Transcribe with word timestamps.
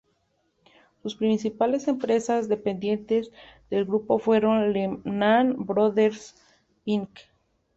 Sus 1.03 1.13
principales 1.15 1.87
empresas 1.87 2.47
dependientes 2.49 3.29
del 3.69 3.85
grupo 3.85 4.17
fueron 4.17 4.73
"Lehman 4.73 5.63
Brothers 5.63 6.33
Inc. 6.85 7.11